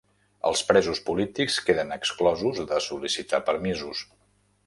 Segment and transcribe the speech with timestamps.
[0.51, 4.05] Els presos polítics queden exclosos de sol·licitar permisos